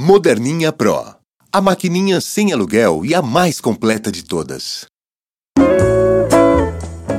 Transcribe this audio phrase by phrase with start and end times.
[0.00, 1.16] Moderninha Pro.
[1.52, 4.86] A maquininha sem aluguel e a mais completa de todas.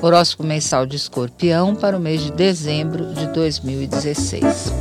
[0.02, 4.72] Horóscopo mensal de escorpião para o mês de dezembro de 2016.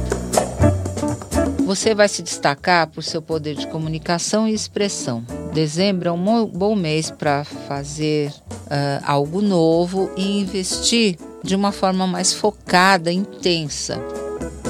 [1.66, 5.24] Você vai se destacar por seu poder de comunicação e expressão.
[5.52, 12.06] Dezembro é um bom mês para fazer uh, algo novo e investir de uma forma
[12.06, 13.98] mais focada, intensa,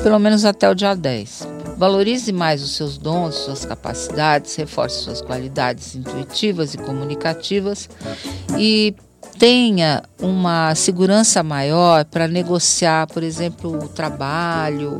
[0.02, 1.57] pelo menos até o dia 10.
[1.79, 7.88] Valorize mais os seus dons, suas capacidades, reforce suas qualidades intuitivas e comunicativas
[8.59, 8.96] e
[9.38, 14.98] tenha uma segurança maior para negociar, por exemplo, o trabalho,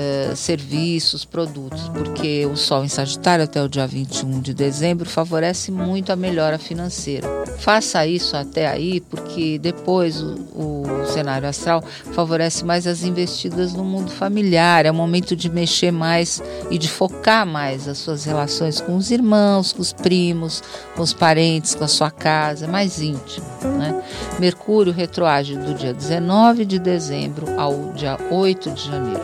[0.00, 5.72] eh, serviços, produtos, porque o Sol em Sagitário até o dia 21 de dezembro favorece
[5.72, 7.26] muito a melhora financeira.
[7.58, 11.82] Faça isso até aí, porque depois o, o cenário astral
[12.12, 14.86] favorece mais as investidas no mundo familiar.
[14.86, 19.10] É o momento de mexer mais e de focar mais as suas relações com os
[19.10, 20.62] irmãos, com os primos,
[20.94, 23.44] com os parentes, com a sua casa, mais íntimo.
[23.78, 24.02] Né?
[24.40, 29.22] Mercúrio retroage do dia 19 de dezembro ao dia 8 de janeiro.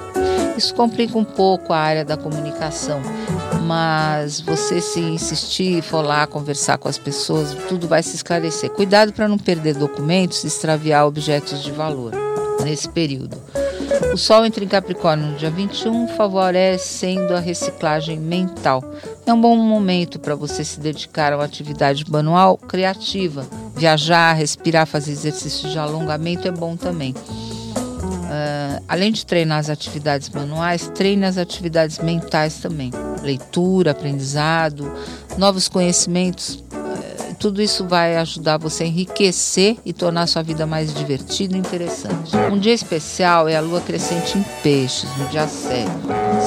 [0.57, 3.01] Isso complica um pouco a área da comunicação,
[3.65, 8.71] mas você se insistir, for lá conversar com as pessoas, tudo vai se esclarecer.
[8.71, 12.13] Cuidado para não perder documentos e extraviar objetos de valor
[12.63, 13.37] nesse período.
[14.13, 18.83] O Sol entra em Capricórnio no dia 21, favorecendo a reciclagem mental.
[19.27, 23.45] É um bom momento para você se dedicar a uma atividade manual criativa.
[23.77, 27.13] Viajar, respirar, fazer exercícios de alongamento é bom também.
[27.13, 32.91] Uh, além de treinar as atividades manuais, treine as atividades mentais também.
[33.23, 34.91] Leitura, aprendizado,
[35.37, 36.64] novos conhecimentos.
[37.45, 42.35] Tudo isso vai ajudar você a enriquecer e tornar sua vida mais divertida e interessante.
[42.51, 45.87] Um dia especial é a lua crescente em peixes, no dia 7.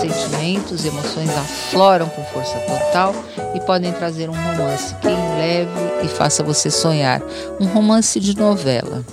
[0.01, 3.13] Sentimentos e emoções afloram com força total
[3.53, 5.69] e podem trazer um romance que leve
[6.03, 7.21] e faça você sonhar.
[7.59, 9.05] Um romance de novela.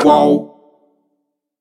[0.00, 0.51] Qual?